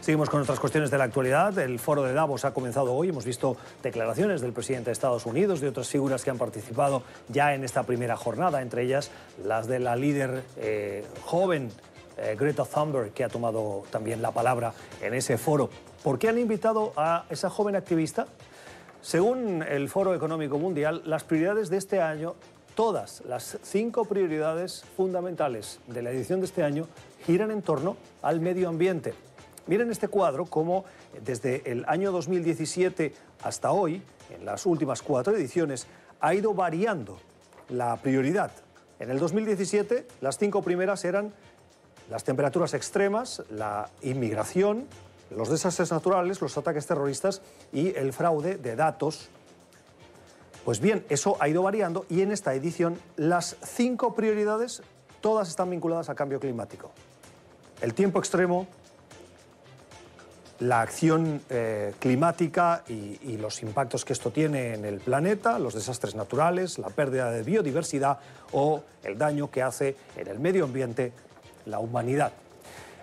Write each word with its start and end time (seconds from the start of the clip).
Seguimos 0.00 0.30
con 0.30 0.40
otras 0.40 0.58
cuestiones 0.58 0.90
de 0.90 0.96
la 0.96 1.04
actualidad. 1.04 1.58
El 1.58 1.78
foro 1.78 2.02
de 2.02 2.14
Davos 2.14 2.46
ha 2.46 2.54
comenzado 2.54 2.94
hoy. 2.94 3.10
Hemos 3.10 3.26
visto 3.26 3.58
declaraciones 3.82 4.40
del 4.40 4.54
presidente 4.54 4.86
de 4.86 4.92
Estados 4.92 5.26
Unidos, 5.26 5.60
de 5.60 5.68
otras 5.68 5.88
figuras 5.88 6.24
que 6.24 6.30
han 6.30 6.38
participado 6.38 7.02
ya 7.28 7.54
en 7.54 7.64
esta 7.64 7.82
primera 7.82 8.16
jornada, 8.16 8.62
entre 8.62 8.82
ellas 8.84 9.10
las 9.44 9.66
de 9.66 9.78
la 9.78 9.96
líder 9.96 10.42
eh, 10.56 11.04
joven 11.26 11.70
eh, 12.16 12.34
Greta 12.38 12.64
Thunberg, 12.64 13.12
que 13.12 13.24
ha 13.24 13.28
tomado 13.28 13.84
también 13.90 14.22
la 14.22 14.30
palabra 14.30 14.72
en 15.02 15.12
ese 15.12 15.36
foro. 15.36 15.68
¿Por 16.02 16.18
qué 16.18 16.30
han 16.30 16.38
invitado 16.38 16.94
a 16.96 17.26
esa 17.28 17.50
joven 17.50 17.76
activista? 17.76 18.26
Según 19.02 19.62
el 19.62 19.90
Foro 19.90 20.14
Económico 20.14 20.58
Mundial, 20.58 21.02
las 21.04 21.24
prioridades 21.24 21.68
de 21.68 21.76
este 21.76 22.00
año, 22.00 22.36
todas 22.74 23.22
las 23.26 23.58
cinco 23.62 24.06
prioridades 24.06 24.82
fundamentales 24.96 25.78
de 25.88 26.00
la 26.00 26.10
edición 26.10 26.40
de 26.40 26.46
este 26.46 26.62
año, 26.62 26.86
giran 27.26 27.50
en 27.50 27.60
torno 27.60 27.98
al 28.22 28.40
medio 28.40 28.70
ambiente. 28.70 29.12
Miren 29.66 29.90
este 29.90 30.08
cuadro 30.08 30.46
cómo 30.46 30.84
desde 31.22 31.70
el 31.70 31.84
año 31.86 32.12
2017 32.12 33.14
hasta 33.42 33.72
hoy, 33.72 34.02
en 34.30 34.44
las 34.44 34.66
últimas 34.66 35.02
cuatro 35.02 35.34
ediciones, 35.34 35.86
ha 36.20 36.34
ido 36.34 36.54
variando 36.54 37.18
la 37.68 37.96
prioridad. 37.96 38.50
En 38.98 39.10
el 39.10 39.18
2017 39.18 40.06
las 40.20 40.38
cinco 40.38 40.62
primeras 40.62 41.04
eran 41.04 41.32
las 42.10 42.24
temperaturas 42.24 42.74
extremas, 42.74 43.42
la 43.50 43.88
inmigración, 44.02 44.86
los 45.30 45.48
desastres 45.48 45.92
naturales, 45.92 46.40
los 46.40 46.56
ataques 46.58 46.86
terroristas 46.86 47.40
y 47.72 47.94
el 47.96 48.12
fraude 48.12 48.56
de 48.56 48.76
datos. 48.76 49.28
Pues 50.64 50.80
bien, 50.80 51.04
eso 51.08 51.36
ha 51.40 51.48
ido 51.48 51.62
variando 51.62 52.04
y 52.08 52.22
en 52.22 52.32
esta 52.32 52.52
edición 52.54 52.98
las 53.16 53.56
cinco 53.62 54.14
prioridades 54.14 54.82
todas 55.20 55.48
están 55.48 55.70
vinculadas 55.70 56.08
al 56.10 56.16
cambio 56.16 56.40
climático. 56.40 56.90
El 57.80 57.94
tiempo 57.94 58.18
extremo, 58.18 58.66
la 60.60 60.82
acción 60.82 61.40
eh, 61.48 61.94
climática 61.98 62.84
y, 62.88 63.36
los 63.38 63.62
impactos 63.62 64.04
que 64.04 64.12
esto 64.12 64.30
tiene 64.30 64.74
en 64.74 64.84
el 64.84 65.00
planeta, 65.00 65.58
los 65.58 65.74
desastres 65.74 66.14
naturales, 66.14 66.78
la 66.78 66.90
pérdida 66.90 67.30
de 67.30 67.42
biodiversidad 67.42 68.18
o 68.52 68.82
el 69.02 69.16
daño 69.16 69.50
que 69.50 69.62
hace 69.62 69.96
en 70.16 70.28
el 70.28 70.38
medio 70.38 70.64
ambiente 70.64 71.12
la 71.64 71.78
humanidad. 71.78 72.32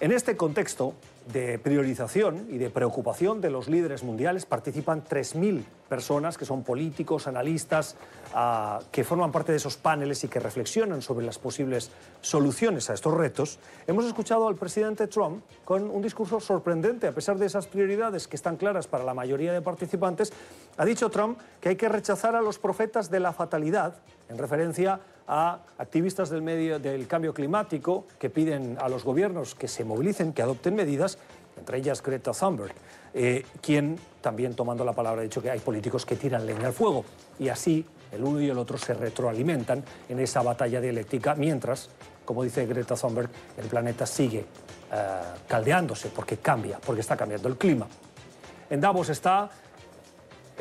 En 0.00 0.10
este 0.10 0.36
contexto, 0.36 0.94
de 1.32 1.58
priorización 1.58 2.46
y 2.50 2.58
de 2.58 2.70
preocupación 2.70 3.40
de 3.40 3.50
los 3.50 3.68
líderes 3.68 4.02
mundiales. 4.02 4.46
Participan 4.46 5.04
3.000 5.04 5.64
personas 5.88 6.38
que 6.38 6.44
son 6.44 6.64
políticos, 6.64 7.26
analistas, 7.26 7.96
ah, 8.34 8.80
que 8.90 9.04
forman 9.04 9.30
parte 9.30 9.52
de 9.52 9.58
esos 9.58 9.76
paneles 9.76 10.24
y 10.24 10.28
que 10.28 10.40
reflexionan 10.40 11.02
sobre 11.02 11.26
las 11.26 11.38
posibles 11.38 11.90
soluciones 12.20 12.88
a 12.90 12.94
estos 12.94 13.14
retos. 13.14 13.58
Hemos 13.86 14.06
escuchado 14.06 14.48
al 14.48 14.56
presidente 14.56 15.06
Trump 15.06 15.44
con 15.64 15.90
un 15.90 16.02
discurso 16.02 16.40
sorprendente, 16.40 17.06
a 17.06 17.12
pesar 17.12 17.38
de 17.38 17.46
esas 17.46 17.66
prioridades 17.66 18.26
que 18.26 18.36
están 18.36 18.56
claras 18.56 18.86
para 18.86 19.04
la 19.04 19.14
mayoría 19.14 19.52
de 19.52 19.60
participantes. 19.60 20.32
Ha 20.78 20.84
dicho 20.84 21.10
Trump 21.10 21.38
que 21.60 21.68
hay 21.68 21.76
que 21.76 21.88
rechazar 21.88 22.34
a 22.34 22.40
los 22.40 22.58
profetas 22.58 23.10
de 23.10 23.20
la 23.20 23.32
fatalidad, 23.32 23.94
en 24.28 24.38
referencia 24.38 25.00
a 25.21 25.21
activistas 25.26 26.30
del 26.30 26.42
medio 26.42 26.78
del 26.78 27.06
cambio 27.06 27.32
climático 27.32 28.06
que 28.18 28.30
piden 28.30 28.76
a 28.80 28.88
los 28.88 29.04
gobiernos 29.04 29.54
que 29.54 29.68
se 29.68 29.84
movilicen, 29.84 30.32
que 30.32 30.42
adopten 30.42 30.74
medidas, 30.74 31.18
entre 31.56 31.78
ellas 31.78 32.02
Greta 32.02 32.32
Thunberg, 32.32 32.72
eh, 33.14 33.44
quien 33.60 33.98
también 34.20 34.54
tomando 34.54 34.84
la 34.84 34.92
palabra 34.92 35.20
ha 35.20 35.24
dicho 35.24 35.42
que 35.42 35.50
hay 35.50 35.60
políticos 35.60 36.06
que 36.06 36.16
tiran 36.16 36.46
leña 36.46 36.66
al 36.66 36.72
fuego 36.72 37.04
y 37.38 37.48
así 37.48 37.84
el 38.10 38.24
uno 38.24 38.40
y 38.40 38.48
el 38.48 38.58
otro 38.58 38.78
se 38.78 38.94
retroalimentan 38.94 39.82
en 40.08 40.18
esa 40.18 40.42
batalla 40.42 40.80
dialéctica 40.80 41.34
mientras, 41.34 41.88
como 42.24 42.42
dice 42.42 42.66
Greta 42.66 42.94
Thunberg, 42.94 43.28
el 43.56 43.66
planeta 43.66 44.06
sigue 44.06 44.40
eh, 44.40 45.20
caldeándose 45.48 46.08
porque 46.08 46.38
cambia, 46.38 46.78
porque 46.84 47.00
está 47.00 47.16
cambiando 47.16 47.48
el 47.48 47.56
clima. 47.56 47.86
En 48.68 48.80
Davos 48.80 49.08
está 49.08 49.50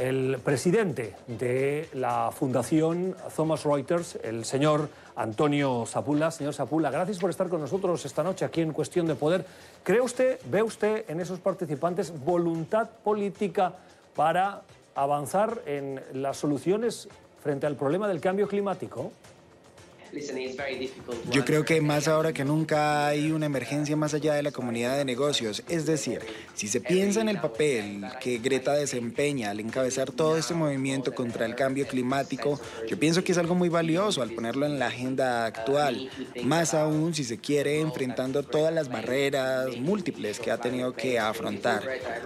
el 0.00 0.38
presidente 0.42 1.14
de 1.26 1.86
la 1.92 2.30
Fundación 2.32 3.14
Thomas 3.36 3.64
Reuters, 3.64 4.18
el 4.22 4.46
señor 4.46 4.88
Antonio 5.14 5.84
Zapula. 5.86 6.30
Señor 6.30 6.54
Zapula, 6.54 6.90
gracias 6.90 7.18
por 7.18 7.28
estar 7.28 7.50
con 7.50 7.60
nosotros 7.60 8.02
esta 8.06 8.22
noche 8.22 8.46
aquí 8.46 8.62
en 8.62 8.72
Cuestión 8.72 9.06
de 9.06 9.14
Poder. 9.14 9.44
¿Cree 9.82 10.00
usted, 10.00 10.40
ve 10.50 10.62
usted 10.62 11.04
en 11.08 11.20
esos 11.20 11.38
participantes 11.38 12.18
voluntad 12.24 12.88
política 13.04 13.74
para 14.16 14.62
avanzar 14.94 15.60
en 15.66 16.00
las 16.14 16.38
soluciones 16.38 17.06
frente 17.42 17.66
al 17.66 17.76
problema 17.76 18.08
del 18.08 18.22
cambio 18.22 18.48
climático? 18.48 19.12
Yo 21.30 21.44
creo 21.44 21.64
que 21.64 21.80
más 21.80 22.08
ahora 22.08 22.32
que 22.32 22.44
nunca 22.44 23.06
hay 23.06 23.32
una 23.32 23.46
emergencia 23.46 23.96
más 23.96 24.14
allá 24.14 24.34
de 24.34 24.42
la 24.42 24.52
comunidad 24.52 24.96
de 24.96 25.04
negocios. 25.04 25.62
Es 25.68 25.86
decir, 25.86 26.20
si 26.54 26.68
se 26.68 26.80
piensa 26.80 27.20
en 27.20 27.28
el 27.28 27.40
papel 27.40 28.04
que 28.20 28.38
Greta 28.38 28.72
desempeña 28.72 29.50
al 29.50 29.60
encabezar 29.60 30.10
todo 30.10 30.36
este 30.36 30.54
movimiento 30.54 31.14
contra 31.14 31.46
el 31.46 31.54
cambio 31.54 31.86
climático, 31.86 32.60
yo 32.88 32.98
pienso 32.98 33.22
que 33.22 33.32
es 33.32 33.38
algo 33.38 33.54
muy 33.54 33.68
valioso 33.68 34.22
al 34.22 34.30
ponerlo 34.30 34.66
en 34.66 34.78
la 34.78 34.86
agenda 34.86 35.46
actual. 35.46 36.10
Más 36.42 36.74
aún 36.74 37.14
si 37.14 37.24
se 37.24 37.38
quiere 37.38 37.80
enfrentando 37.80 38.42
todas 38.42 38.72
las 38.72 38.88
barreras 38.88 39.76
múltiples 39.76 40.40
que 40.40 40.50
ha 40.50 40.58
tenido 40.58 40.92
que 40.92 41.18
afrontar. 41.18 41.82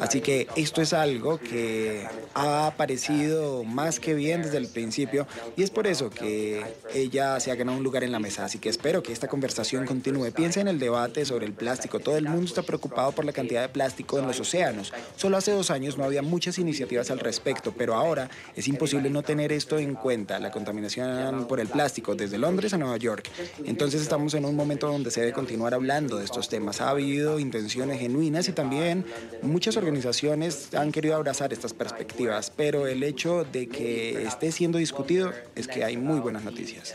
Así 0.00 0.20
que 0.20 0.48
esto 0.56 0.82
es 0.82 0.92
algo 0.92 1.38
que 1.38 2.06
ha 2.34 2.66
aparecido 2.66 3.64
más 3.64 4.00
que 4.00 4.14
bien 4.14 4.42
desde 4.42 4.58
el 4.58 4.68
principio 4.68 5.26
y 5.56 5.62
es 5.62 5.70
por 5.70 5.86
eso 5.86 6.10
que 6.10 6.62
ella 6.94 7.38
se 7.40 7.50
ha 7.50 7.56
ganado 7.68 7.78
un 7.78 7.84
lugar 7.84 8.02
en 8.02 8.12
la 8.12 8.18
mesa, 8.18 8.46
así 8.46 8.58
que 8.58 8.70
espero 8.70 9.02
que 9.02 9.12
esta 9.12 9.28
conversación 9.28 9.84
continúe. 9.84 10.30
Piensa 10.32 10.60
en 10.60 10.68
el 10.68 10.78
debate 10.78 11.24
sobre 11.26 11.44
el 11.44 11.52
plástico. 11.52 12.00
Todo 12.00 12.16
el 12.16 12.24
mundo 12.24 12.46
está 12.46 12.62
preocupado 12.62 13.12
por 13.12 13.24
la 13.24 13.32
cantidad 13.32 13.60
de 13.62 13.68
plástico 13.68 14.18
en 14.18 14.26
los 14.26 14.40
océanos. 14.40 14.92
Solo 15.16 15.36
hace 15.36 15.52
dos 15.52 15.70
años 15.70 15.98
no 15.98 16.04
había 16.04 16.22
muchas 16.22 16.58
iniciativas 16.58 17.10
al 17.10 17.18
respecto, 17.18 17.74
pero 17.76 17.94
ahora 17.94 18.30
es 18.56 18.66
imposible 18.68 19.10
no 19.10 19.22
tener 19.22 19.52
esto 19.52 19.78
en 19.78 19.94
cuenta, 19.94 20.38
la 20.38 20.50
contaminación 20.50 21.46
por 21.46 21.60
el 21.60 21.68
plástico 21.68 22.14
desde 22.14 22.38
Londres 22.38 22.72
a 22.72 22.78
Nueva 22.78 22.96
York. 22.96 23.28
Entonces 23.64 24.00
estamos 24.00 24.32
en 24.34 24.46
un 24.46 24.56
momento 24.56 24.88
donde 24.88 25.10
se 25.10 25.20
debe 25.20 25.32
continuar 25.32 25.74
hablando 25.74 26.16
de 26.16 26.24
estos 26.24 26.48
temas. 26.48 26.80
Ha 26.80 26.90
habido 26.90 27.38
intenciones 27.38 28.00
genuinas 28.00 28.48
y 28.48 28.52
también 28.52 29.04
muchas 29.42 29.76
organizaciones 29.76 30.74
han 30.74 30.90
querido 30.90 31.16
abrazar 31.16 31.52
estas 31.52 31.74
perspectivas, 31.74 32.50
pero 32.54 32.86
el 32.86 33.02
hecho 33.02 33.44
de 33.44 33.68
que 33.68 34.22
esté 34.22 34.52
siendo 34.52 34.78
discutido 34.78 35.32
es 35.54 35.68
que 35.68 35.84
hay 35.84 35.98
muy 35.98 36.20
buenas 36.20 36.44
noticias. 36.44 36.94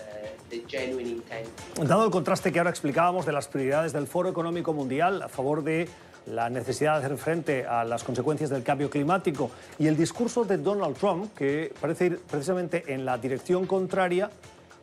Dado 1.87 2.05
el 2.05 2.11
contraste 2.11 2.51
que 2.51 2.59
ahora 2.59 2.69
explicábamos 2.69 3.25
de 3.25 3.31
las 3.31 3.47
prioridades 3.47 3.93
del 3.93 4.07
Foro 4.07 4.29
Económico 4.29 4.73
Mundial 4.73 5.21
a 5.21 5.29
favor 5.29 5.63
de 5.63 5.87
la 6.27 6.49
necesidad 6.49 6.99
de 6.99 7.05
hacer 7.05 7.17
frente 7.17 7.65
a 7.65 7.83
las 7.83 8.03
consecuencias 8.03 8.49
del 8.49 8.63
cambio 8.63 8.89
climático 8.89 9.51
y 9.77 9.87
el 9.87 9.97
discurso 9.97 10.45
de 10.45 10.57
Donald 10.57 10.95
Trump, 10.97 11.33
que 11.35 11.73
parece 11.79 12.05
ir 12.05 12.19
precisamente 12.19 12.93
en 12.93 13.05
la 13.05 13.17
dirección 13.17 13.65
contraria, 13.65 14.29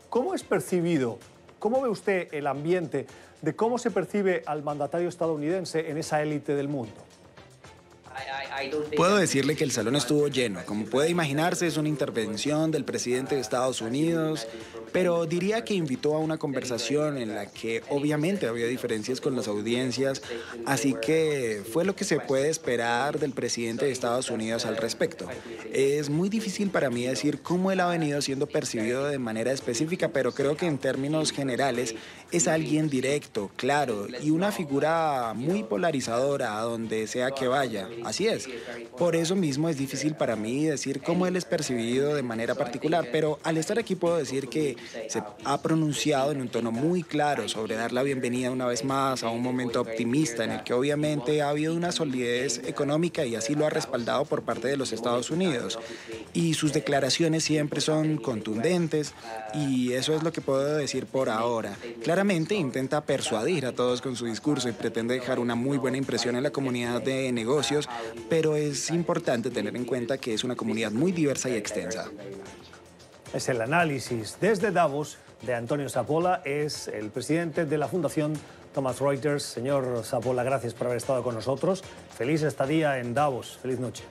¿cómo 0.09 0.35
es 0.35 0.43
percibido? 0.43 1.19
¿Cómo 1.59 1.81
ve 1.81 1.89
usted 1.89 2.29
el 2.33 2.47
ambiente 2.47 3.07
de 3.43 3.57
cómo 3.57 3.79
se 3.79 3.91
percibe 3.91 4.43
al 4.47 4.63
mandatario 4.63 5.09
estadounidense 5.09 5.91
en 5.91 5.99
esa 5.99 6.23
élite 6.23 6.55
del 6.55 6.69
mundo? 6.69 6.95
Puedo 8.97 9.17
decirle 9.17 9.57
que 9.57 9.65
el 9.65 9.71
salón 9.71 9.97
estuvo 9.97 10.29
lleno. 10.29 10.61
Como 10.67 10.85
puede 10.85 11.09
imaginarse, 11.09 11.67
es 11.67 11.77
una 11.77 11.89
intervención 11.89 12.71
del 12.71 12.85
presidente 12.85 13.35
de 13.35 13.41
Estados 13.41 13.81
Unidos, 13.81 14.47
pero 14.93 15.27
diría 15.27 15.65
que 15.65 15.75
invitó 15.75 16.15
a 16.15 16.19
una 16.19 16.39
conversación 16.39 17.19
en 17.19 17.35
la 17.35 17.47
que 17.47 17.83
obviamente 17.89 18.47
había 18.47 18.67
diferencias 18.67 19.21
con 19.21 19.37
las 19.37 19.49
audiencias, 19.49 20.23
así 20.67 20.95
que 21.01 21.63
fue 21.73 21.85
lo 21.85 21.95
que 21.97 22.05
se 22.05 22.21
puede 22.21 22.49
esperar 22.49 23.19
del 23.19 23.33
presidente 23.33 23.87
de 23.87 23.93
Estados 23.93 24.31
Unidos 24.31 24.67
al 24.67 24.77
respecto. 24.77 25.27
Es 25.73 26.11
muy 26.11 26.29
difícil 26.29 26.71
para 26.71 26.91
mí 26.91 27.07
decir 27.07 27.41
cómo 27.43 27.71
él 27.71 27.81
ha 27.81 27.87
venido 27.87 28.21
siendo 28.23 28.47
percibido 28.47 29.07
de 29.07 29.19
manera 29.19 29.53
específica, 29.53 30.09
pero 30.09 30.33
creo 30.33 30.57
que 30.57 30.67
en 30.67 30.79
términos 30.79 31.33
generales 31.33 31.95
es 32.33 32.49
alguien 32.49 32.89
directo, 32.89 33.51
claro 33.57 34.07
y 34.23 34.31
una 34.31 34.53
figura 34.53 35.33
muy 35.35 35.63
polarizadora 35.63 36.59
a 36.59 36.63
donde 36.63 37.07
sea 37.07 37.31
que 37.31 37.49
vaya. 37.49 37.89
Así 38.05 38.27
es. 38.27 38.49
Por 38.97 39.17
eso 39.17 39.37
mismo 39.37 39.69
es 39.69 39.77
difícil 39.77 40.15
para 40.15 40.37
mí 40.37 40.65
decir 40.65 41.01
cómo 41.01 41.27
él 41.27 41.37
es 41.37 41.45
percibido 41.45 42.15
de 42.15 42.23
manera 42.23 42.55
particular, 42.55 43.09
pero 43.13 43.39
al 43.43 43.57
estar 43.57 43.79
aquí 43.79 43.95
puedo 43.95 44.17
decir 44.17 44.49
que 44.49 44.77
se 45.09 45.23
ha 45.45 45.63
pronunciado 45.63 46.33
en 46.33 46.41
un 46.41 46.49
tono 46.49 46.73
muy 46.73 47.03
claro 47.03 47.49
sobre 47.49 47.77
dar 47.77 47.93
la 47.93 48.03
bienvenida 48.03 48.51
una 48.51 48.67
vez 48.67 48.85
más 48.85 49.23
a 49.23 49.29
un 49.29 49.43
momento 49.43 49.81
optimista 49.81 50.45
en 50.45 50.53
el 50.53 50.65
que 50.65 50.73
obviamente 50.73 51.43
ha 51.43 51.51
habido 51.51 51.75
una 51.75 51.93
solidez 51.93 52.63
económica 52.67 53.25
y 53.25 53.37
así 53.37 53.55
lo 53.55 53.67
ha 53.67 53.71
respaldado 53.71 54.25
por 54.25 54.43
parte 54.43 54.69
de 54.69 54.77
los 54.77 54.93
Estados 54.93 55.31
Unidos. 55.31 55.79
Y 56.33 56.55
sus 56.55 56.73
declaraciones 56.73 57.45
siempre 57.45 57.81
son 57.81 58.17
contundentes 58.19 59.15
y 59.55 59.93
eso 59.93 60.15
es 60.15 60.23
lo 60.23 60.33
que 60.33 60.41
puedo 60.41 60.77
decir 60.77 61.07
por 61.07 61.29
ahora. 61.29 61.77
Claramente 62.03 62.55
intenta 62.55 63.01
persuadir 63.03 63.67
a 63.67 63.73
todos 63.73 64.01
con 64.01 64.17
su 64.17 64.27
discurso 64.27 64.69
y 64.69 64.73
pretende 64.73 65.15
dejar 65.15 65.39
una 65.39 65.55
muy 65.55 65.79
buena 65.79 65.97
impresión 65.97 66.37
en 66.37 66.43
la 66.43 66.51
comunidad 66.51 67.03
de 67.03 67.33
negocios, 67.33 67.89
pero 68.29 68.57
es 68.57 68.91
importante 68.91 69.51
tener 69.51 69.77
en 69.77 69.85
cuenta 69.85 70.19
que 70.19 70.35
es 70.35 70.45
una 70.45 70.57
comunidad 70.57 70.93
muy 70.93 71.13
diversa 71.13 71.49
y 71.49 71.55
extensa. 71.55 72.11
Es 73.33 73.49
el 73.49 73.61
análisis 73.61 74.39
desde 74.41 74.73
Davos 74.73 75.19
de 75.43 75.55
Antonio 75.55 75.89
Sapola, 75.89 76.43
es 76.45 76.89
el 76.89 77.11
presidente 77.11 77.65
de 77.65 77.79
la 77.79 77.89
Fundación 77.89 78.35
Thomas 78.75 79.01
Reuters. 79.01 79.43
Señor 79.43 80.03
Sapola, 80.05 80.43
gracias 80.43 80.75
por 80.75 80.89
haber 80.89 80.99
estado 80.99 81.23
con 81.23 81.35
nosotros. 81.35 81.83
Feliz 82.17 82.43
estadía 82.43 82.99
en 82.99 83.15
Davos. 83.15 83.59
Feliz 83.63 83.79
noche. 83.79 84.05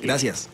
Gracias. 0.00 0.48